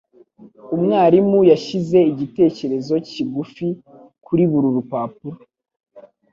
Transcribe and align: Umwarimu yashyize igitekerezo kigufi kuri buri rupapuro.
Umwarimu 0.75 1.39
yashyize 1.51 1.97
igitekerezo 2.11 2.93
kigufi 3.09 3.67
kuri 4.25 4.43
buri 4.51 4.67
rupapuro. 4.75 5.37